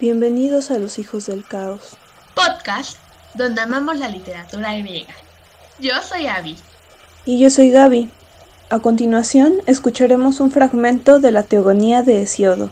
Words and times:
Bienvenidos 0.00 0.70
a 0.70 0.78
Los 0.78 0.98
Hijos 0.98 1.26
del 1.26 1.44
Caos. 1.44 1.90
Podcast 2.34 2.96
donde 3.34 3.60
amamos 3.60 3.98
la 3.98 4.08
literatura 4.08 4.74
griega. 4.78 5.14
Yo 5.78 5.92
soy 6.00 6.26
Abby. 6.26 6.56
Y 7.26 7.38
yo 7.38 7.50
soy 7.50 7.70
Gaby. 7.70 8.08
A 8.70 8.78
continuación 8.78 9.56
escucharemos 9.66 10.40
un 10.40 10.50
fragmento 10.50 11.20
de 11.20 11.32
la 11.32 11.42
Teogonía 11.42 12.00
de 12.00 12.22
Hesiodo. 12.22 12.70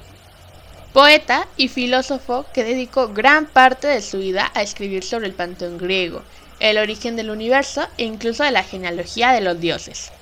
Poeta 0.95 1.47
y 1.59 1.69
filósofo 1.69 2.47
que 2.55 2.65
dedicó 2.65 3.09
gran 3.09 3.45
parte 3.45 3.89
de 3.89 4.01
su 4.01 4.21
vida 4.21 4.51
a 4.55 4.63
escribir 4.63 5.05
sobre 5.05 5.27
el 5.27 5.35
panteón 5.35 5.77
griego, 5.77 6.23
el 6.61 6.79
origen 6.79 7.15
del 7.15 7.29
universo 7.29 7.87
e 7.99 8.05
incluso 8.05 8.43
de 8.43 8.53
la 8.53 8.63
genealogía 8.63 9.33
de 9.33 9.43
los 9.43 9.61
dioses. 9.61 10.13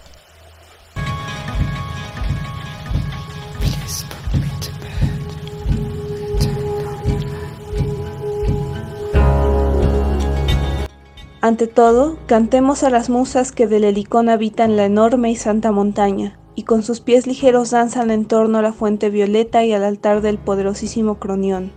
Ante 11.47 11.69
todo, 11.69 12.19
cantemos 12.27 12.83
a 12.83 12.91
las 12.91 13.09
musas 13.09 13.53
que 13.53 13.69
del 13.69 13.85
Helicón 13.85 14.29
habitan 14.29 14.75
la 14.75 14.85
enorme 14.85 15.31
y 15.31 15.37
santa 15.37 15.71
montaña, 15.71 16.41
y 16.57 16.65
con 16.65 16.83
sus 16.83 16.99
pies 17.01 17.29
ligeros 17.29 17.71
danzan 17.71 18.11
en 18.11 18.25
torno 18.25 18.59
a 18.59 18.63
la 18.63 18.73
fuente 18.73 19.11
violeta 19.11 19.63
y 19.63 19.73
al 19.73 19.85
altar 19.85 20.23
del 20.23 20.39
poderosísimo 20.39 21.21
Cronión, 21.21 21.71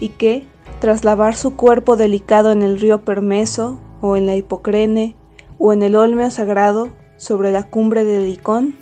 y 0.00 0.08
que, 0.08 0.46
tras 0.80 1.04
lavar 1.04 1.36
su 1.36 1.54
cuerpo 1.54 1.96
delicado 1.96 2.50
en 2.50 2.62
el 2.62 2.80
río 2.80 3.02
Permeso, 3.04 3.78
o 4.00 4.16
en 4.16 4.24
la 4.24 4.36
Hipocrene, 4.36 5.16
o 5.58 5.74
en 5.74 5.82
el 5.82 5.96
Olmeo 5.96 6.30
sagrado, 6.30 6.88
sobre 7.18 7.52
la 7.52 7.64
cumbre 7.64 8.04
del 8.04 8.22
Helicón, 8.22 8.74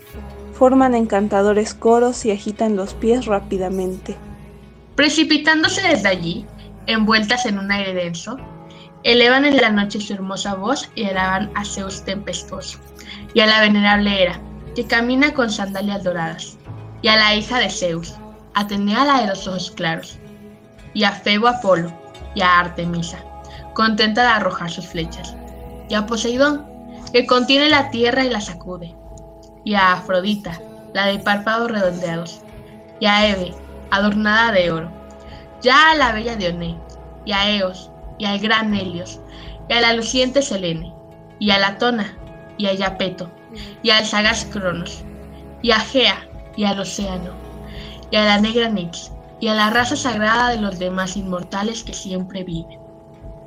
forman 0.53 0.95
encantadores 0.95 1.75
coros 1.75 2.25
y 2.25 2.31
agitan 2.31 2.77
los 2.77 2.95
pies 2.95 3.27
rápidamente. 3.27 4.15
Precipitándose 4.95 5.83
desde 5.83 6.07
allí, 6.07 6.47
envueltas 6.87 7.45
en 7.45 7.59
un 7.59 7.73
aire 7.73 7.93
denso, 7.93 8.37
Elevan 9.05 9.45
en 9.45 9.57
la 9.57 9.71
noche 9.71 10.01
su 10.01 10.13
hermosa 10.13 10.55
voz 10.55 10.91
y 10.95 11.05
alaban 11.05 11.51
a 11.55 11.65
Zeus 11.65 12.05
tempestuoso, 12.05 12.79
y 13.33 13.41
a 13.41 13.47
la 13.47 13.61
venerable 13.61 14.23
Hera, 14.23 14.41
que 14.75 14.87
camina 14.87 15.33
con 15.33 15.51
sandalias 15.51 16.03
doradas, 16.03 16.57
y 17.03 17.09
a 17.09 17.17
la 17.17 17.35
hija 17.35 17.59
de 17.59 17.71
Zeus, 17.71 18.15
Atenea 18.55 19.05
la 19.05 19.21
de 19.21 19.29
los 19.29 19.47
ojos 19.47 19.71
claros, 19.71 20.19
y 20.93 21.05
a 21.05 21.13
Febo 21.13 21.47
Apolo, 21.47 21.93
y 22.35 22.41
a 22.41 22.59
Artemisa, 22.59 23.19
contenta 23.73 24.23
de 24.23 24.29
arrojar 24.29 24.69
sus 24.69 24.89
flechas, 24.89 25.37
y 25.89 25.95
a 25.95 26.07
Poseidón, 26.07 26.67
que 27.13 27.25
contiene 27.25 27.69
la 27.69 27.91
tierra 27.91 28.25
y 28.25 28.31
la 28.31 28.41
sacude, 28.41 28.97
y 29.65 29.75
a 29.75 29.93
Afrodita, 29.93 30.61
la 30.93 31.07
de 31.07 31.21
párpados 31.21 31.71
redondeados, 31.71 32.41
y 32.99 33.07
a 33.07 33.29
Eve, 33.29 33.55
adornada 33.93 34.51
de 34.51 34.73
oro, 34.73 34.91
ya 35.63 35.93
a 35.93 35.95
la 35.95 36.11
bella 36.11 36.35
Dioné, 36.35 36.77
y 37.25 37.31
a 37.31 37.49
Eos, 37.51 37.93
y 38.19 38.25
al 38.25 38.39
gran 38.39 38.75
Helios, 38.75 39.21
y 39.69 39.73
a 39.73 39.81
la 39.81 39.93
luciente 39.93 40.43
Selene, 40.43 40.93
y 41.39 41.51
a 41.51 41.59
la 41.59 41.79
Tona, 41.79 42.17
y 42.57 42.67
a 42.67 42.75
Yapeto, 42.75 43.31
y 43.83 43.91
al 43.91 44.05
sagaz 44.05 44.45
Cronos, 44.47 45.03
y 45.63 45.71
a 45.71 45.81
Gea, 45.81 46.29
y 46.57 46.65
al 46.65 46.81
océano, 46.81 47.31
y 48.11 48.17
a 48.17 48.25
la 48.25 48.41
negra 48.41 48.69
Nix, 48.69 49.13
y 49.41 49.49
a 49.49 49.55
la 49.55 49.71
raza 49.71 49.97
sagrada 49.97 50.51
de 50.51 50.61
los 50.61 50.79
demás 50.79 51.17
inmortales 51.17 51.85
que 51.85 51.95
siempre 51.95 52.45
viven. 52.45 52.79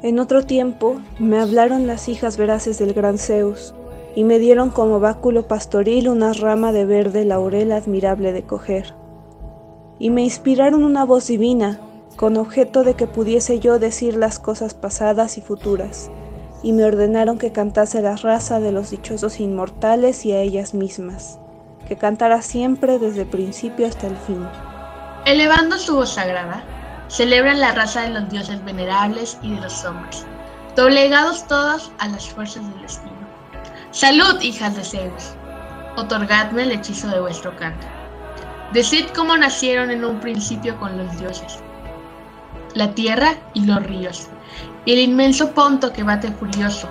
En 0.01 0.19
otro 0.19 0.45
tiempo 0.45 0.99
me 1.19 1.37
hablaron 1.37 1.85
las 1.85 2.07
hijas 2.09 2.37
veraces 2.37 2.79
del 2.79 2.93
gran 2.93 3.17
Zeus, 3.17 3.73
y 4.15 4.23
me 4.23 4.39
dieron 4.39 4.69
como 4.71 4.99
báculo 4.99 5.47
pastoril 5.47 6.09
una 6.09 6.33
rama 6.33 6.71
de 6.71 6.85
verde 6.85 7.25
laurel 7.25 7.71
admirable 7.71 8.33
de 8.33 8.43
coger. 8.43 8.93
Y 9.99 10.09
me 10.09 10.23
inspiraron 10.23 10.83
una 10.83 11.05
voz 11.05 11.27
divina, 11.27 11.79
con 12.15 12.37
objeto 12.37 12.83
de 12.83 12.95
que 12.95 13.07
pudiese 13.07 13.59
yo 13.59 13.79
decir 13.79 14.15
las 14.15 14.39
cosas 14.39 14.73
pasadas 14.73 15.37
y 15.37 15.41
futuras, 15.41 16.11
y 16.63 16.73
me 16.73 16.83
ordenaron 16.83 17.37
que 17.37 17.51
cantase 17.51 18.01
la 18.01 18.15
raza 18.15 18.59
de 18.59 18.71
los 18.71 18.91
dichosos 18.91 19.39
inmortales 19.39 20.25
y 20.25 20.31
a 20.33 20.41
ellas 20.41 20.73
mismas, 20.73 21.39
que 21.87 21.97
cantara 21.97 22.41
siempre 22.41 22.99
desde 22.99 23.21
el 23.21 23.27
principio 23.27 23.87
hasta 23.87 24.07
el 24.07 24.17
fin. 24.17 24.47
Elevando 25.25 25.77
su 25.77 25.95
voz 25.95 26.13
sagrada, 26.13 26.63
celebran 27.07 27.59
la 27.59 27.73
raza 27.73 28.03
de 28.03 28.09
los 28.09 28.29
dioses 28.29 28.63
venerables 28.63 29.37
y 29.41 29.53
de 29.53 29.61
los 29.61 29.83
hombres, 29.83 30.25
doblegados 30.75 31.47
todos 31.47 31.91
a 31.99 32.07
las 32.07 32.29
fuerzas 32.29 32.63
del 32.69 32.81
destino. 32.81 33.21
Salud, 33.91 34.39
hijas 34.41 34.75
de 34.75 34.83
Zeus, 34.83 35.33
otorgadme 35.97 36.63
el 36.63 36.71
hechizo 36.71 37.07
de 37.09 37.19
vuestro 37.19 37.55
canto. 37.57 37.85
Decid 38.71 39.07
cómo 39.15 39.35
nacieron 39.35 39.91
en 39.91 40.05
un 40.05 40.19
principio 40.21 40.79
con 40.79 40.97
los 40.97 41.19
dioses, 41.19 41.59
la 42.73 42.93
tierra 42.93 43.35
y 43.53 43.65
los 43.65 43.85
ríos, 43.85 44.27
el 44.85 44.99
inmenso 44.99 45.51
ponto 45.51 45.93
que 45.93 46.03
bate 46.03 46.31
furioso, 46.31 46.87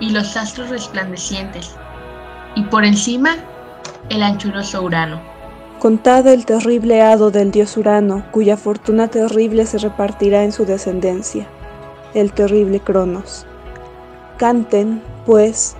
y 0.00 0.10
los 0.10 0.36
astros 0.36 0.68
resplandecientes, 0.70 1.74
y 2.54 2.62
por 2.62 2.84
encima 2.84 3.36
el 4.08 4.22
anchuroso 4.22 4.82
Urano. 4.82 5.20
Contad 5.78 6.26
el 6.26 6.46
terrible 6.46 7.02
hado 7.02 7.30
del 7.30 7.50
dios 7.50 7.76
Urano, 7.76 8.24
cuya 8.30 8.56
fortuna 8.56 9.08
terrible 9.08 9.66
se 9.66 9.78
repartirá 9.78 10.42
en 10.42 10.52
su 10.52 10.64
descendencia, 10.64 11.46
el 12.14 12.32
terrible 12.32 12.80
Cronos. 12.80 13.46
Canten, 14.38 15.02
pues, 15.26 15.76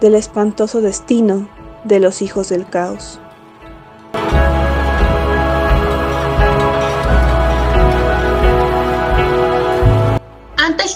del 0.00 0.14
espantoso 0.14 0.80
destino 0.80 1.48
de 1.84 2.00
los 2.00 2.22
hijos 2.22 2.48
del 2.48 2.66
caos. 2.66 3.20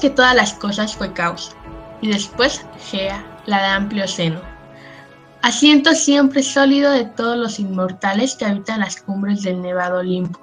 Que 0.05 0.11
todas 0.11 0.37
las 0.37 0.53
cosas 0.53 0.95
fue 0.95 1.15
caos, 1.15 1.57
y 2.03 2.09
después 2.09 2.61
Gea, 2.91 3.25
la 3.47 3.63
de 3.63 3.69
amplio 3.69 4.07
seno. 4.07 4.39
Asiento 5.41 5.95
siempre 5.95 6.43
sólido 6.43 6.93
de 6.93 7.07
todos 7.07 7.39
los 7.39 7.59
inmortales 7.59 8.35
que 8.35 8.45
habitan 8.45 8.81
las 8.81 9.01
cumbres 9.01 9.41
del 9.41 9.63
nevado 9.63 10.01
Olimpo, 10.01 10.39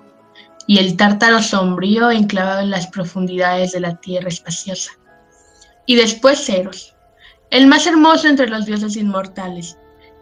y 0.65 0.79
el 0.79 0.97
tártaro 0.97 1.43
sombrío 1.43 2.09
enclavado 2.09 2.61
en 2.61 2.71
las 2.71 2.87
profundidades 2.87 3.73
de 3.73 3.81
la 3.81 3.97
tierra 3.97 4.29
espaciosa. 4.29 4.93
Y 5.85 5.95
después 5.95 6.43
Ceros, 6.43 6.95
el 7.51 7.67
más 7.67 7.85
hermoso 7.85 8.27
entre 8.29 8.49
los 8.49 8.65
dioses 8.65 8.95
inmortales, 8.95 9.77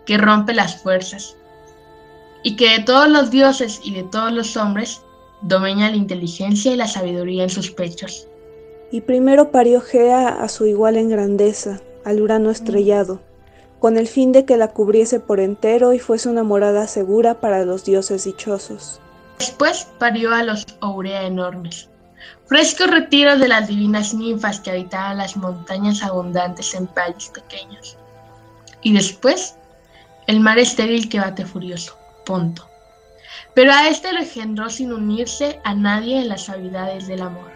que 0.05 0.17
rompe 0.17 0.53
las 0.53 0.81
fuerzas, 0.83 1.37
y 2.43 2.57
que 2.57 2.71
de 2.71 2.79
todos 2.83 3.07
los 3.07 3.31
dioses 3.31 3.79
y 3.85 3.93
de 3.93 4.03
todos 4.03 4.33
los 4.33 4.57
hombres 4.57 5.01
domina 5.43 5.89
la 5.89 5.95
inteligencia 5.95 6.73
y 6.73 6.75
la 6.75 6.89
sabiduría 6.89 7.43
en 7.43 7.49
sus 7.49 7.71
pechos 7.71 8.28
y 8.91 9.01
primero 9.01 9.51
parió 9.51 9.81
Gea 9.81 10.29
a 10.29 10.49
su 10.49 10.65
igual 10.65 10.97
en 10.97 11.09
grandeza, 11.09 11.79
al 12.05 12.21
Urano 12.21 12.49
estrellado, 12.49 13.21
con 13.79 13.97
el 13.97 14.07
fin 14.07 14.31
de 14.31 14.45
que 14.45 14.57
la 14.57 14.69
cubriese 14.69 15.19
por 15.19 15.39
entero 15.39 15.93
y 15.93 15.99
fuese 15.99 16.29
una 16.29 16.43
morada 16.43 16.87
segura 16.87 17.39
para 17.39 17.65
los 17.65 17.85
dioses 17.85 18.23
dichosos. 18.23 18.99
Después 19.37 19.87
parió 19.99 20.33
a 20.33 20.43
los 20.43 20.65
Ourea 20.81 21.23
enormes, 21.23 21.87
frescos 22.47 22.89
retiros 22.89 23.39
de 23.39 23.47
las 23.47 23.67
divinas 23.67 24.13
ninfas 24.13 24.59
que 24.59 24.71
habitaban 24.71 25.19
las 25.19 25.37
montañas 25.37 26.03
abundantes 26.03 26.73
en 26.73 26.89
valles 26.95 27.29
pequeños. 27.29 27.95
Y 28.81 28.93
después, 28.93 29.55
el 30.27 30.39
mar 30.39 30.57
estéril 30.57 31.09
que 31.09 31.19
bate 31.19 31.45
furioso, 31.45 31.95
Ponto. 32.25 32.65
Pero 33.53 33.71
a 33.71 33.87
este 33.87 34.13
lo 34.13 34.19
engendró 34.19 34.69
sin 34.69 34.93
unirse 34.93 35.59
a 35.63 35.73
nadie 35.73 36.19
en 36.19 36.29
las 36.29 36.41
suavidades 36.41 37.07
del 37.07 37.21
amor 37.21 37.48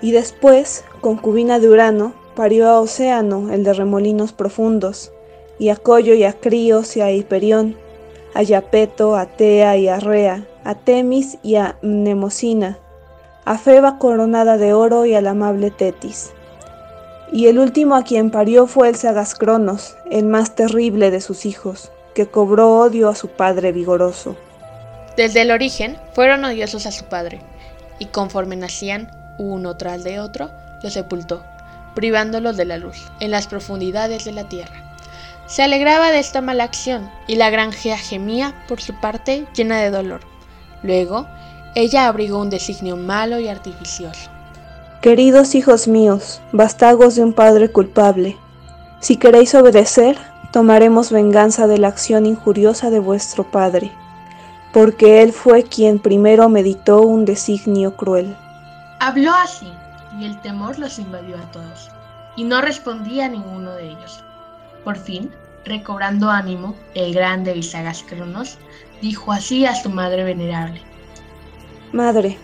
y 0.00 0.12
después, 0.12 0.84
concubina 1.00 1.58
de 1.58 1.68
Urano, 1.68 2.14
parió 2.34 2.68
a 2.68 2.80
Océano, 2.80 3.52
el 3.52 3.64
de 3.64 3.72
remolinos 3.72 4.32
profundos, 4.32 5.12
y 5.58 5.70
a 5.70 5.76
Coyo 5.76 6.14
y 6.14 6.24
a 6.24 6.34
Críos 6.34 6.96
y 6.96 7.00
a 7.00 7.10
Hiperión, 7.10 7.76
a 8.34 8.42
Yapeto, 8.42 9.16
a 9.16 9.26
Tea 9.26 9.76
y 9.76 9.88
a 9.88 9.98
Rea, 9.98 10.46
a 10.64 10.74
Temis 10.74 11.38
y 11.42 11.56
a 11.56 11.76
Mnemosina, 11.82 12.78
a 13.44 13.58
Feba 13.58 13.98
coronada 13.98 14.56
de 14.56 14.72
oro 14.72 15.06
y 15.06 15.14
al 15.14 15.26
amable 15.26 15.70
Tetis. 15.70 16.32
Y 17.32 17.46
el 17.48 17.58
último 17.58 17.96
a 17.96 18.04
quien 18.04 18.30
parió 18.30 18.66
fue 18.66 18.88
el 18.88 18.94
sagaz 18.94 19.34
Cronos, 19.34 19.96
el 20.10 20.26
más 20.26 20.54
terrible 20.54 21.10
de 21.10 21.20
sus 21.20 21.44
hijos, 21.44 21.90
que 22.14 22.26
cobró 22.26 22.78
odio 22.78 23.08
a 23.08 23.14
su 23.14 23.28
padre 23.28 23.72
vigoroso. 23.72 24.36
Desde 25.16 25.42
el 25.42 25.50
origen 25.50 25.98
fueron 26.14 26.44
odiosos 26.44 26.86
a 26.86 26.92
su 26.92 27.06
padre, 27.06 27.40
y 27.98 28.06
conforme 28.06 28.54
nacían, 28.54 29.10
uno 29.38 29.76
tras 29.76 30.04
de 30.04 30.20
otro, 30.20 30.50
los 30.82 30.92
sepultó, 30.92 31.42
privándolos 31.94 32.56
de 32.56 32.64
la 32.64 32.76
luz, 32.76 33.10
en 33.20 33.30
las 33.30 33.46
profundidades 33.46 34.24
de 34.24 34.32
la 34.32 34.48
tierra. 34.48 34.94
Se 35.46 35.62
alegraba 35.62 36.10
de 36.10 36.18
esta 36.18 36.40
mala 36.40 36.64
acción, 36.64 37.10
y 37.26 37.36
la 37.36 37.48
granjea 37.48 37.96
gemía, 37.96 38.54
por 38.68 38.80
su 38.80 39.00
parte, 39.00 39.46
llena 39.54 39.80
de 39.80 39.90
dolor. 39.90 40.20
Luego, 40.82 41.26
ella 41.74 42.06
abrigó 42.06 42.38
un 42.38 42.50
designio 42.50 42.96
malo 42.96 43.40
y 43.40 43.48
artificioso. 43.48 44.30
Queridos 45.00 45.54
hijos 45.54 45.88
míos, 45.88 46.40
bastagos 46.52 47.14
de 47.14 47.22
un 47.22 47.32
padre 47.32 47.70
culpable, 47.70 48.36
si 49.00 49.16
queréis 49.16 49.54
obedecer, 49.54 50.18
tomaremos 50.50 51.12
venganza 51.12 51.68
de 51.68 51.78
la 51.78 51.86
acción 51.86 52.26
injuriosa 52.26 52.90
de 52.90 52.98
vuestro 52.98 53.44
padre, 53.44 53.92
porque 54.72 55.22
él 55.22 55.32
fue 55.32 55.62
quien 55.62 56.00
primero 56.00 56.48
meditó 56.48 57.02
un 57.02 57.24
designio 57.24 57.94
cruel. 57.94 58.36
Habló 59.00 59.32
así, 59.32 59.72
y 60.18 60.24
el 60.24 60.40
temor 60.42 60.78
los 60.78 60.98
invadió 60.98 61.36
a 61.36 61.50
todos, 61.52 61.90
y 62.36 62.44
no 62.44 62.60
respondía 62.60 63.26
a 63.26 63.28
ninguno 63.28 63.72
de 63.72 63.90
ellos. 63.90 64.24
Por 64.84 64.96
fin, 64.96 65.30
recobrando 65.64 66.30
ánimo, 66.30 66.74
el 66.94 67.14
grande 67.14 67.56
y 67.56 67.62
sagaz 67.62 68.02
Cronos 68.02 68.58
dijo 69.00 69.32
así 69.32 69.66
a 69.66 69.74
su 69.74 69.90
madre 69.90 70.24
venerable. 70.24 70.80
Madre, 71.92 72.38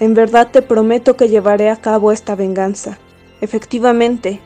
en 0.00 0.14
verdad 0.14 0.48
te 0.52 0.62
prometo 0.62 1.16
que 1.16 1.28
llevaré 1.28 1.70
a 1.70 1.76
cabo 1.76 2.12
esta 2.12 2.36
venganza. 2.36 2.98
Efectivamente, 3.40 4.40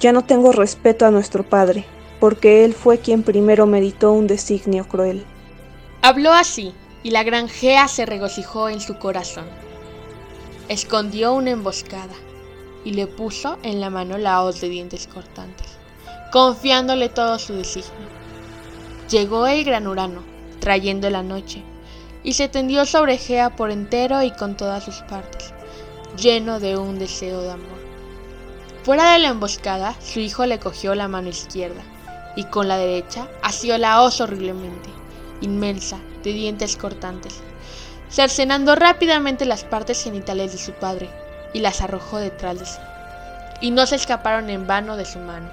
ya 0.00 0.12
no 0.12 0.24
tengo 0.24 0.50
respeto 0.50 1.06
a 1.06 1.10
nuestro 1.10 1.44
padre, 1.44 1.84
porque 2.18 2.64
él 2.64 2.74
fue 2.74 2.98
quien 2.98 3.22
primero 3.22 3.66
meditó 3.66 4.12
un 4.12 4.26
designio 4.26 4.86
cruel. 4.88 5.24
Habló 6.02 6.32
así, 6.32 6.74
y 7.04 7.10
la 7.10 7.22
granjea 7.22 7.86
se 7.86 8.04
regocijó 8.04 8.68
en 8.68 8.80
su 8.80 8.98
corazón. 8.98 9.46
Escondió 10.68 11.32
una 11.32 11.50
emboscada 11.50 12.14
y 12.84 12.92
le 12.92 13.06
puso 13.06 13.56
en 13.62 13.80
la 13.80 13.88
mano 13.88 14.18
la 14.18 14.42
hoz 14.42 14.60
de 14.60 14.68
dientes 14.68 15.06
cortantes, 15.06 15.66
confiándole 16.30 17.08
todo 17.08 17.38
su 17.38 17.54
designio. 17.54 18.08
Llegó 19.08 19.46
el 19.46 19.64
gran 19.64 19.86
Urano, 19.86 20.22
trayendo 20.60 21.08
la 21.08 21.22
noche, 21.22 21.62
y 22.22 22.34
se 22.34 22.48
tendió 22.48 22.84
sobre 22.84 23.16
Gea 23.16 23.56
por 23.56 23.70
entero 23.70 24.22
y 24.22 24.30
con 24.30 24.58
todas 24.58 24.84
sus 24.84 24.96
partes, 24.96 25.54
lleno 26.18 26.60
de 26.60 26.76
un 26.76 26.98
deseo 26.98 27.40
de 27.40 27.52
amor. 27.52 27.78
Fuera 28.82 29.12
de 29.14 29.20
la 29.20 29.28
emboscada, 29.28 29.94
su 30.02 30.20
hijo 30.20 30.44
le 30.44 30.58
cogió 30.58 30.94
la 30.94 31.08
mano 31.08 31.30
izquierda 31.30 31.82
y 32.36 32.44
con 32.44 32.68
la 32.68 32.76
derecha 32.76 33.26
asió 33.42 33.78
la 33.78 34.02
hoz 34.02 34.20
horriblemente, 34.20 34.90
inmensa, 35.40 35.98
de 36.22 36.32
dientes 36.34 36.76
cortantes, 36.76 37.40
cercenando 38.10 38.74
rápidamente 38.74 39.44
las 39.44 39.64
partes 39.64 40.02
genitales 40.02 40.52
de 40.52 40.58
su 40.58 40.72
padre 40.72 41.08
y 41.52 41.60
las 41.60 41.80
arrojó 41.80 42.18
detrás 42.18 42.58
de 42.58 42.66
sí, 42.66 42.78
y 43.60 43.70
no 43.70 43.86
se 43.86 43.96
escaparon 43.96 44.50
en 44.50 44.66
vano 44.66 44.96
de 44.96 45.04
su 45.04 45.18
mano. 45.18 45.50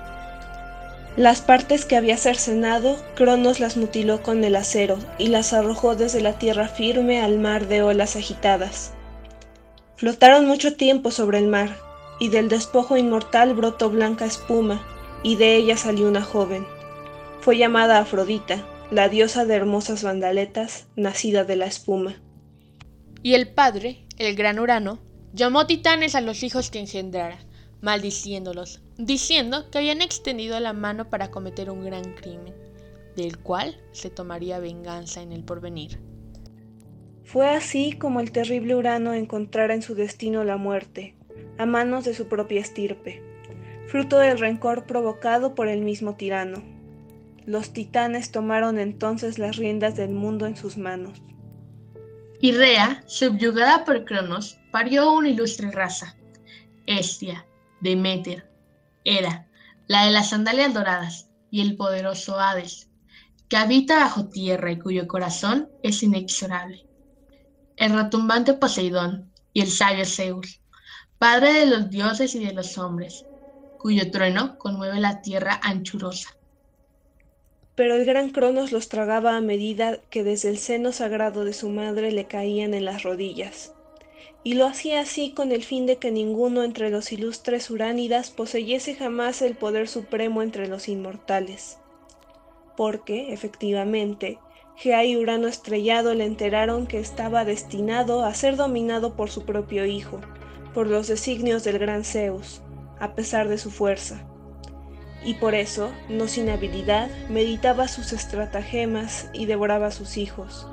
Las 1.18 1.40
partes 1.40 1.86
que 1.86 1.96
había 1.96 2.18
cercenado, 2.18 2.98
Cronos 3.16 3.62
las 3.62 3.78
mutiló 3.78 4.22
con 4.22 4.44
el 4.44 4.56
acero 4.58 5.00
y 5.18 5.28
las 5.28 5.54
arrojó 5.54 5.96
desde 5.96 6.20
la 6.20 6.34
tierra 6.34 6.68
firme 6.68 7.22
al 7.22 7.40
mar 7.40 7.68
de 7.68 7.84
olas 7.84 8.18
agitadas. 8.18 8.92
Flotaron 9.96 10.46
mucho 10.46 10.76
tiempo 10.76 11.12
sobre 11.12 11.38
el 11.38 11.48
mar, 11.48 11.78
y 12.20 12.28
del 12.28 12.50
despojo 12.50 12.98
inmortal 12.98 13.54
brotó 13.54 13.90
blanca 13.90 14.26
espuma, 14.26 14.86
y 15.24 15.38
de 15.38 15.56
ella 15.56 15.78
salió 15.78 16.08
una 16.10 16.22
joven. 16.22 16.68
Fue 17.40 17.58
llamada 17.58 18.00
Afrodita, 18.00 18.66
la 18.92 19.08
diosa 19.08 19.46
de 19.46 19.56
hermosas 19.56 20.04
bandaletas, 20.04 20.88
nacida 20.98 21.46
de 21.46 21.56
la 21.56 21.66
espuma. 21.66 22.16
Y 23.26 23.34
el 23.34 23.48
padre, 23.48 24.06
el 24.20 24.36
gran 24.36 24.60
Urano, 24.60 25.00
llamó 25.34 25.66
titanes 25.66 26.14
a 26.14 26.22
los 26.22 26.44
hijos 26.44 26.70
que 26.70 26.78
engendrara, 26.78 27.40
maldiciéndolos, 27.82 28.84
diciendo 29.00 29.72
que 29.72 29.80
habían 29.80 30.04
extendido 30.04 30.60
la 30.60 30.74
mano 30.74 31.10
para 31.10 31.32
cometer 31.32 31.72
un 31.72 31.84
gran 31.84 32.14
crimen, 32.14 32.54
del 33.16 33.40
cual 33.40 33.82
se 33.94 34.12
tomaría 34.12 34.60
venganza 34.60 35.24
en 35.24 35.32
el 35.32 35.44
porvenir. 35.44 36.00
Fue 37.24 37.50
así 37.50 37.94
como 37.94 38.20
el 38.20 38.32
terrible 38.32 38.76
Urano 38.76 39.16
encontrara 39.16 39.74
en 39.74 39.82
su 39.82 39.96
destino 39.96 40.44
la 40.44 40.58
muerte, 40.58 41.16
a 41.58 41.66
manos 41.66 42.06
de 42.06 42.14
su 42.14 42.28
propia 42.28 42.62
estirpe, 42.62 43.24
fruto 43.88 44.20
del 44.20 44.38
rencor 44.38 44.86
provocado 44.86 45.56
por 45.56 45.68
el 45.68 45.82
mismo 45.82 46.16
tirano. 46.16 46.62
Los 47.48 47.74
titanes 47.74 48.30
tomaron 48.30 48.78
entonces 48.78 49.40
las 49.40 49.58
riendas 49.58 49.96
del 49.96 50.12
mundo 50.12 50.46
en 50.46 50.56
sus 50.56 50.78
manos. 50.78 51.24
Y 52.46 52.52
Rea, 52.52 53.04
subyugada 53.08 53.86
por 53.86 54.06
Cronos, 54.06 54.60
parió 54.72 55.12
una 55.14 55.30
ilustre 55.30 55.72
raza, 55.72 56.16
Estia, 56.86 57.44
Demeter, 57.82 58.48
Hera, 59.04 59.48
la 59.88 60.06
de 60.06 60.12
las 60.12 60.30
sandalias 60.30 60.72
doradas, 60.72 61.28
y 61.50 61.62
el 61.62 61.76
poderoso 61.76 62.40
Hades, 62.40 62.88
que 63.50 63.58
habita 63.58 63.96
bajo 63.96 64.30
tierra 64.30 64.72
y 64.72 64.78
cuyo 64.78 65.08
corazón 65.08 65.72
es 65.82 66.04
inexorable. 66.04 66.86
El 67.78 67.94
retumbante 67.96 68.54
Poseidón 68.54 69.34
y 69.52 69.62
el 69.62 69.72
sabio 69.72 70.06
Zeus, 70.06 70.62
padre 71.18 71.52
de 71.52 71.66
los 71.66 71.90
dioses 71.90 72.36
y 72.36 72.46
de 72.46 72.54
los 72.54 72.78
hombres, 72.78 73.26
cuyo 73.80 74.12
trueno 74.12 74.60
conmueve 74.60 75.00
la 75.00 75.20
tierra 75.24 75.60
anchurosa. 75.64 76.38
Pero 77.76 77.96
el 77.96 78.06
gran 78.06 78.30
Cronos 78.30 78.72
los 78.72 78.90
tragaba 78.90 79.36
a 79.36 79.42
medida 79.42 80.00
que 80.10 80.24
desde 80.24 80.50
el 80.50 80.58
seno 80.58 80.92
sagrado 80.92 81.44
de 81.44 81.54
su 81.54 81.70
madre 81.70 82.12
le 82.12 82.26
caían 82.26 82.74
en 82.74 82.86
las 82.86 83.04
rodillas 83.04 83.76
y 84.46 84.54
lo 84.54 84.68
hacía 84.68 85.00
así 85.00 85.32
con 85.32 85.52
el 85.52 85.64
fin 85.64 85.88
de 85.88 85.98
que 85.98 86.12
ninguno 86.12 86.64
entre 86.64 86.92
los 86.92 87.12
ilustres 87.12 87.72
uránidas 87.72 88.30
poseyese 88.30 88.94
jamás 88.94 89.42
el 89.42 89.56
poder 89.56 89.88
supremo 89.88 90.44
entre 90.44 90.68
los 90.68 90.88
inmortales. 90.88 91.80
Porque, 92.78 93.34
efectivamente, 93.34 94.38
Gea 94.76 95.04
y 95.04 95.18
Urano 95.18 95.48
estrellado 95.48 96.14
le 96.14 96.26
enteraron 96.26 96.86
que 96.86 97.00
estaba 97.00 97.44
destinado 97.44 98.24
a 98.24 98.36
ser 98.36 98.56
dominado 98.56 99.16
por 99.16 99.32
su 99.32 99.46
propio 99.46 99.88
hijo, 99.88 100.22
por 100.76 100.86
los 100.86 101.08
designios 101.08 101.64
del 101.64 101.80
gran 101.80 102.04
Zeus, 102.04 102.62
a 103.00 103.16
pesar 103.16 103.48
de 103.48 103.58
su 103.58 103.72
fuerza. 103.72 104.28
Y 105.26 105.34
por 105.34 105.56
eso, 105.56 105.92
no 106.08 106.28
sin 106.28 106.50
habilidad, 106.50 107.10
meditaba 107.30 107.88
sus 107.88 108.14
estratagemas 108.14 109.28
y 109.34 109.48
devoraba 109.48 109.88
a 109.88 109.92
sus 109.92 110.18
hijos. 110.18 110.68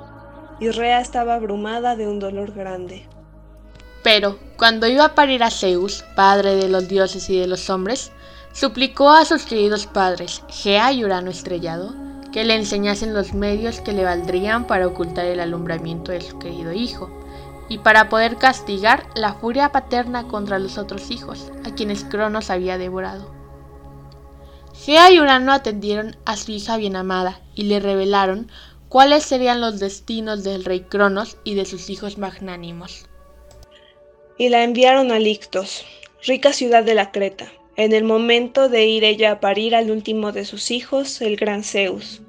Y 0.59 0.69
Rea 0.69 1.01
estaba 1.01 1.33
abrumada 1.33 1.95
de 1.95 2.07
un 2.07 2.19
dolor 2.19 2.53
grande. 2.53 3.07
Pero, 4.03 4.37
cuando 4.57 4.85
iba 4.85 5.05
a 5.05 5.15
parir 5.15 5.43
a 5.43 5.49
Zeus, 5.49 6.03
padre 6.15 6.55
de 6.55 6.69
los 6.69 6.87
dioses 6.87 7.29
y 7.31 7.39
de 7.39 7.47
los 7.47 7.69
hombres, 7.71 8.11
suplicó 8.51 9.09
a 9.09 9.25
sus 9.25 9.43
queridos 9.43 9.87
padres, 9.87 10.43
Gea 10.49 10.91
y 10.91 11.03
Urano 11.03 11.31
estrellado, 11.31 11.95
que 12.31 12.43
le 12.43 12.55
enseñasen 12.55 13.13
los 13.13 13.33
medios 13.33 13.81
que 13.81 13.93
le 13.93 14.03
valdrían 14.03 14.67
para 14.67 14.87
ocultar 14.87 15.25
el 15.25 15.39
alumbramiento 15.39 16.11
de 16.11 16.21
su 16.21 16.37
querido 16.37 16.73
hijo, 16.73 17.09
y 17.69 17.79
para 17.79 18.09
poder 18.09 18.37
castigar 18.37 19.07
la 19.15 19.33
furia 19.33 19.71
paterna 19.71 20.27
contra 20.27 20.59
los 20.59 20.77
otros 20.77 21.09
hijos, 21.09 21.51
a 21.65 21.73
quienes 21.73 22.03
Cronos 22.03 22.51
había 22.51 22.77
devorado. 22.77 23.42
Gea 24.85 25.11
y 25.11 25.19
Urano 25.19 25.53
atendieron 25.53 26.15
a 26.25 26.37
su 26.37 26.51
hija 26.51 26.77
bien 26.77 26.95
amada 26.95 27.41
y 27.55 27.63
le 27.63 27.79
revelaron 27.79 28.51
cuáles 28.89 29.23
serían 29.23 29.61
los 29.61 29.79
destinos 29.79 30.43
del 30.43 30.65
rey 30.65 30.81
Cronos 30.81 31.37
y 31.43 31.55
de 31.55 31.65
sus 31.65 31.89
hijos 31.89 32.17
magnánimos 32.17 33.07
y 34.37 34.49
la 34.49 34.63
enviaron 34.63 35.11
a 35.11 35.19
Lictos, 35.19 35.85
rica 36.25 36.53
ciudad 36.53 36.83
de 36.83 36.95
la 36.95 37.11
Creta, 37.11 37.51
en 37.75 37.93
el 37.93 38.03
momento 38.03 38.67
de 38.67 38.85
ir 38.85 39.03
ella 39.03 39.31
a 39.31 39.39
parir 39.39 39.75
al 39.75 39.91
último 39.91 40.31
de 40.31 40.45
sus 40.45 40.71
hijos, 40.71 41.21
el 41.21 41.37
gran 41.37 41.63
Zeus. 41.63 42.21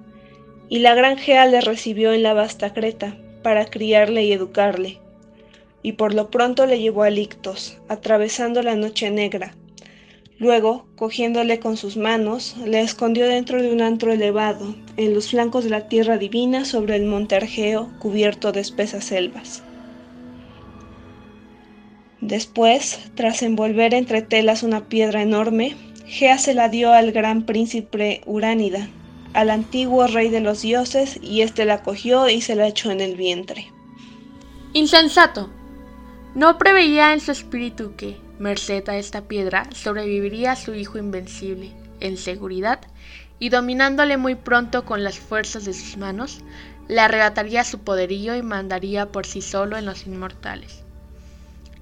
Y 0.68 0.78
la 0.78 0.94
gran 0.94 1.18
Gea 1.18 1.46
le 1.46 1.60
recibió 1.60 2.12
en 2.12 2.22
la 2.22 2.34
vasta 2.34 2.72
Creta, 2.72 3.16
para 3.42 3.66
criarle 3.66 4.24
y 4.24 4.32
educarle. 4.32 5.00
Y 5.82 5.92
por 5.92 6.14
lo 6.14 6.30
pronto 6.30 6.66
le 6.66 6.78
llevó 6.78 7.02
a 7.02 7.10
Lictos, 7.10 7.78
atravesando 7.88 8.62
la 8.62 8.74
noche 8.74 9.10
negra. 9.10 9.54
Luego, 10.38 10.84
cogiéndole 10.96 11.60
con 11.60 11.76
sus 11.76 11.96
manos, 11.96 12.56
le 12.64 12.80
escondió 12.80 13.26
dentro 13.26 13.62
de 13.62 13.72
un 13.72 13.80
antro 13.80 14.12
elevado, 14.12 14.74
en 14.96 15.14
los 15.14 15.30
flancos 15.30 15.64
de 15.64 15.70
la 15.70 15.88
tierra 15.88 16.18
divina 16.18 16.64
sobre 16.64 16.96
el 16.96 17.04
monte 17.04 17.36
Argeo, 17.36 17.88
cubierto 18.00 18.50
de 18.50 18.60
espesas 18.60 19.04
selvas. 19.04 19.62
Después, 22.20 22.98
tras 23.14 23.42
envolver 23.42 23.94
entre 23.94 24.22
telas 24.22 24.62
una 24.62 24.88
piedra 24.88 25.22
enorme, 25.22 25.76
Gea 26.06 26.38
se 26.38 26.54
la 26.54 26.68
dio 26.68 26.92
al 26.92 27.12
gran 27.12 27.46
príncipe 27.46 28.22
Uránida, 28.26 28.88
al 29.34 29.50
antiguo 29.50 30.06
rey 30.06 30.30
de 30.30 30.40
los 30.40 30.62
dioses, 30.62 31.18
y 31.22 31.42
éste 31.42 31.64
la 31.64 31.82
cogió 31.82 32.28
y 32.28 32.40
se 32.40 32.56
la 32.56 32.66
echó 32.66 32.90
en 32.90 33.00
el 33.00 33.14
vientre. 33.14 33.70
Insensato. 34.72 35.50
No 36.34 36.58
preveía 36.58 37.12
en 37.12 37.20
su 37.20 37.30
espíritu 37.30 37.94
que, 37.96 38.16
merced 38.38 38.88
a 38.88 38.96
esta 38.96 39.22
piedra, 39.22 39.68
sobreviviría 39.72 40.56
su 40.56 40.74
hijo 40.74 40.98
invencible, 40.98 41.72
en 42.00 42.16
seguridad, 42.16 42.80
y 43.38 43.48
dominándole 43.48 44.16
muy 44.16 44.34
pronto 44.34 44.84
con 44.84 45.04
las 45.04 45.18
fuerzas 45.18 45.64
de 45.64 45.74
sus 45.74 45.96
manos, 45.96 46.40
le 46.88 47.00
arrebataría 47.00 47.64
su 47.64 47.80
poderío 47.80 48.36
y 48.36 48.42
mandaría 48.42 49.10
por 49.10 49.26
sí 49.26 49.42
solo 49.42 49.76
en 49.76 49.86
los 49.86 50.06
inmortales. 50.06 50.82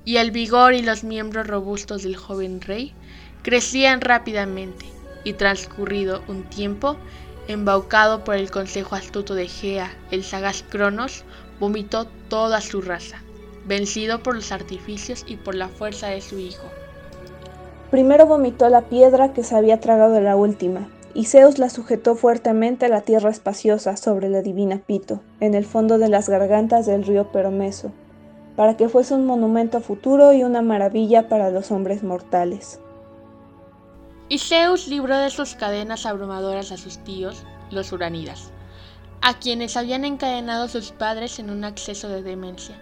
Y 0.05 0.17
el 0.17 0.31
vigor 0.31 0.75
y 0.75 0.83
los 0.83 1.05
miembros 1.05 1.47
robustos 1.47 2.03
del 2.03 2.17
joven 2.17 2.61
rey 2.61 2.93
crecían 3.43 4.01
rápidamente, 4.01 4.87
y 5.25 5.35
transcurrido 5.35 6.23
un 6.29 6.45
tiempo, 6.45 6.97
embaucado 7.49 8.25
por 8.25 8.37
el 8.37 8.51
consejo 8.51 8.95
astuto 8.95 9.35
de 9.35 9.49
Gea, 9.49 9.93
el 10.11 10.25
sagaz 10.25 10.65
Cronos 10.69 11.25
vomitó 11.61 12.07
toda 12.29 12.61
su 12.61 12.81
raza, 12.81 13.23
vencido 13.67 14.23
por 14.23 14.35
los 14.35 14.53
artificios 14.53 15.25
y 15.27 15.37
por 15.37 15.55
la 15.55 15.69
fuerza 15.69 16.09
de 16.09 16.21
su 16.21 16.39
hijo. 16.39 16.65
Primero 17.91 18.27
vomitó 18.27 18.69
la 18.69 18.83
piedra 18.83 19.33
que 19.33 19.45
se 19.45 19.55
había 19.55 19.81
tragado 19.81 20.21
la 20.21 20.37
última, 20.37 20.89
y 21.15 21.27
Zeus 21.27 21.59
la 21.59 21.69
sujetó 21.69 22.15
fuertemente 22.15 22.87
a 22.87 22.89
la 22.89 23.03
tierra 23.03 23.31
espaciosa 23.31 23.97
sobre 23.97 24.29
la 24.29 24.41
divina 24.43 24.79
Pito, 24.79 25.21
en 25.41 25.55
el 25.55 25.67
fondo 25.67 25.99
de 25.99 26.09
las 26.09 26.29
gargantas 26.29 26.87
del 26.87 27.05
río 27.05 27.31
Peromeso 27.31 27.93
para 28.57 28.77
que 28.77 28.89
fuese 28.89 29.15
un 29.15 29.27
monumento 29.27 29.81
futuro 29.81 30.33
y 30.33 30.45
una 30.45 30.63
maravilla 30.63 31.29
para 31.29 31.51
los 31.51 31.71
hombres 31.71 32.03
mortales. 32.03 32.81
Y 34.29 34.39
Zeus 34.39 34.89
libró 34.89 35.17
de 35.19 35.31
sus 35.31 35.55
cadenas 35.55 36.07
abrumadoras 36.07 36.73
a 36.73 36.77
sus 36.77 36.99
tíos, 36.99 37.43
los 37.71 37.93
Uranidas, 37.93 38.51
a 39.21 39.39
quienes 39.39 39.77
habían 39.77 40.05
encadenado 40.05 40.69
sus 40.69 40.93
padres 40.93 41.39
en 41.39 41.51
un 41.51 41.65
acceso 41.65 42.09
de 42.09 42.23
demencia, 42.23 42.77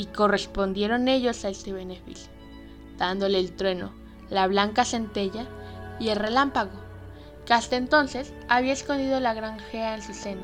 y 0.00 0.06
correspondieron 0.06 1.08
ellos 1.08 1.44
a 1.44 1.50
este 1.50 1.74
beneficio, 1.74 2.32
dándole 2.96 3.38
el 3.38 3.52
trueno, 3.52 3.92
la 4.30 4.46
blanca 4.46 4.86
centella 4.86 5.46
y 5.98 6.08
el 6.08 6.16
relámpago, 6.16 6.70
que 7.44 7.52
hasta 7.52 7.76
entonces 7.76 8.32
había 8.48 8.72
escondido 8.72 9.20
la 9.20 9.34
gran 9.34 9.58
Gea 9.58 9.96
en 9.96 10.02
su 10.02 10.14
seno. 10.14 10.40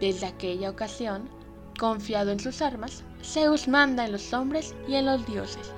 Desde 0.00 0.26
aquella 0.26 0.68
ocasión, 0.68 1.30
confiado 1.78 2.30
en 2.30 2.40
sus 2.40 2.60
armas, 2.60 3.04
Zeus 3.24 3.68
manda 3.68 4.04
en 4.04 4.12
los 4.12 4.34
hombres 4.34 4.74
y 4.86 4.96
en 4.96 5.06
los 5.06 5.24
dioses. 5.26 5.72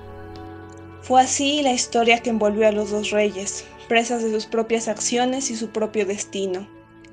Fue 1.01 1.23
así 1.23 1.63
la 1.63 1.73
historia 1.73 2.19
que 2.19 2.31
envolvió 2.31 2.67
a 2.67 2.73
los 2.73 2.91
dos 2.91 3.11
reyes, 3.11 3.67
presas 3.87 4.25
de 4.25 4.33
sus 4.33 4.47
propias 4.47 4.89
acciones 4.89 5.53
y 5.53 5.57
su 5.57 5.69
propio 5.69 6.07
destino, 6.07 6.67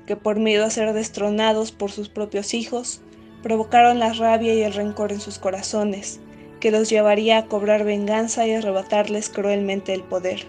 que 0.06 0.16
por 0.16 0.40
miedo 0.40 0.64
a 0.64 0.70
ser 0.70 0.92
destronados 0.92 1.70
por 1.70 1.92
sus 1.92 2.08
propios 2.08 2.52
hijos, 2.52 3.00
provocaron 3.42 3.98
la 3.98 4.12
rabia 4.12 4.54
y 4.54 4.62
el 4.62 4.74
rencor 4.74 5.12
en 5.12 5.20
sus 5.20 5.38
corazones, 5.38 6.20
que 6.60 6.70
los 6.70 6.90
llevaría 6.90 7.38
a 7.38 7.46
cobrar 7.46 7.84
venganza 7.84 8.46
y 8.46 8.52
arrebatarles 8.52 9.28
cruelmente 9.28 9.94
el 9.94 10.02
poder. 10.02 10.46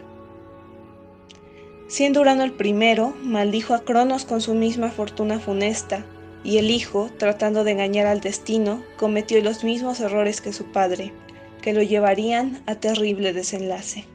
Siendo 1.87 2.21
Urano 2.21 2.43
el 2.43 2.51
primero, 2.51 3.15
maldijo 3.23 3.73
a 3.73 3.83
Cronos 3.83 4.25
con 4.25 4.41
su 4.41 4.53
misma 4.53 4.91
fortuna 4.91 5.39
funesta, 5.39 6.05
y 6.43 6.57
el 6.57 6.71
hijo, 6.71 7.09
tratando 7.17 7.63
de 7.63 7.71
engañar 7.71 8.07
al 8.07 8.21
destino, 8.21 8.83
cometió 8.97 9.41
los 9.41 9.63
mismos 9.63 9.99
errores 9.99 10.39
que 10.39 10.53
su 10.53 10.65
padre, 10.65 11.11
que 11.61 11.73
lo 11.73 11.81
llevarían 11.81 12.63
a 12.65 12.75
terrible 12.75 13.33
desenlace. 13.33 14.05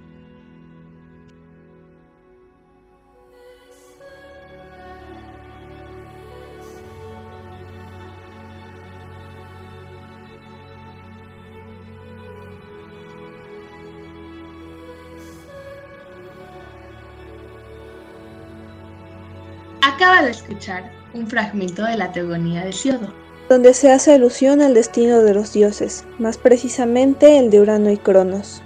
Acaba 19.94 20.22
de 20.22 20.32
escuchar 20.32 20.90
un 21.12 21.24
fragmento 21.24 21.84
de 21.84 21.96
la 21.96 22.10
Teogonía 22.10 22.64
de 22.64 22.72
Siodo, 22.72 23.14
donde 23.48 23.74
se 23.74 23.92
hace 23.92 24.12
alusión 24.12 24.60
al 24.60 24.74
destino 24.74 25.22
de 25.22 25.34
los 25.34 25.52
dioses, 25.52 26.04
más 26.18 26.36
precisamente 26.36 27.38
el 27.38 27.48
de 27.48 27.60
Urano 27.60 27.92
y 27.92 27.96
Cronos. 27.96 28.60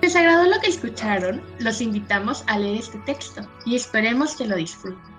¿Les 0.00 0.16
agradó 0.16 0.44
lo 0.48 0.58
que 0.58 0.70
escucharon? 0.70 1.42
Los 1.58 1.82
invitamos 1.82 2.44
a 2.46 2.58
leer 2.58 2.78
este 2.78 2.96
texto 3.00 3.46
y 3.66 3.76
esperemos 3.76 4.36
que 4.36 4.46
lo 4.46 4.56
disfruten. 4.56 5.17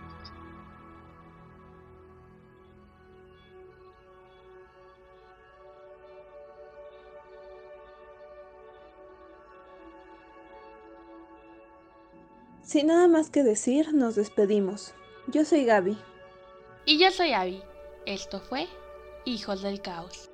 Sin 12.70 12.86
nada 12.86 13.08
más 13.08 13.32
que 13.32 13.42
decir, 13.42 13.96
nos 13.96 14.14
despedimos. 14.14 14.94
Yo 15.26 15.44
soy 15.44 15.66
Gaby. 15.66 15.98
Y 16.86 17.00
yo 17.00 17.10
soy 17.10 17.34
Abby. 17.34 17.64
Esto 18.06 18.40
fue 18.40 18.68
Hijos 19.26 19.64
del 19.64 19.82
Caos. 19.82 20.30